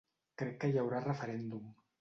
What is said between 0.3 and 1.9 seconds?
Crec que hi haurà referèndum.